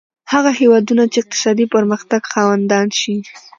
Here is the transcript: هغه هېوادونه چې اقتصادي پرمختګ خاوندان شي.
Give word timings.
هغه 0.31 0.51
هېوادونه 0.59 1.03
چې 1.11 1.17
اقتصادي 1.21 1.65
پرمختګ 1.75 2.21
خاوندان 2.33 2.87
شي. 2.99 3.15